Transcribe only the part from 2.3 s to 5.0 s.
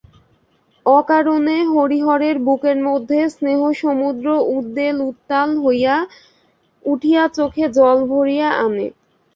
বুকের মধ্যে স্নেহসমুদ্র উদ্বেল